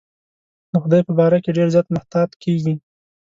[0.71, 2.73] د خدای په باره کې ډېر زیات محتاط کېږي.